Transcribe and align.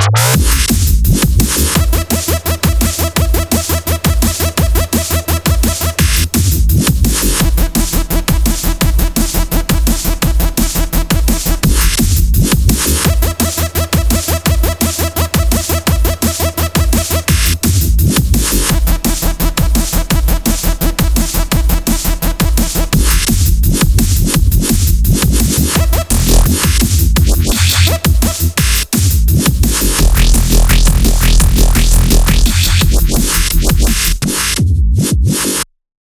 you 0.00 0.21